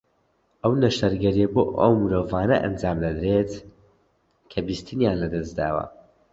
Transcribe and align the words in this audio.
ئەو 0.61 0.73
نەشتەرگەرییە 0.83 1.47
بۆ 1.55 1.63
ئەو 1.79 1.93
مرۆڤانە 2.01 2.55
ئەنجامدەدرێت 2.63 3.51
کە 4.51 4.59
بیستنیان 4.67 5.15
لە 5.23 5.27
دەست 5.33 5.53
داوە 5.59 5.85